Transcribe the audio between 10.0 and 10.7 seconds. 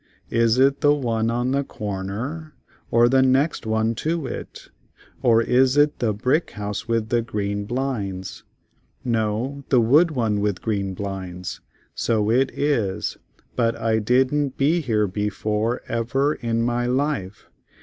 one with